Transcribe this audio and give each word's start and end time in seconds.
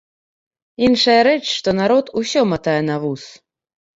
Іншая 0.85 1.17
рэч, 1.27 1.43
што 1.57 1.69
народ 1.81 2.05
усё 2.21 2.41
матае 2.53 2.81
на 2.89 2.95
вус. 3.07 3.23